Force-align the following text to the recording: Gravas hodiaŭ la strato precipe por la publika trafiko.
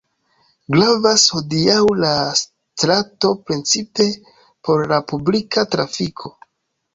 Gravas 0.75 1.25
hodiaŭ 1.33 1.83
la 2.03 2.13
strato 2.39 3.31
precipe 3.51 4.09
por 4.69 4.89
la 4.95 4.99
publika 5.13 5.67
trafiko. 5.77 6.35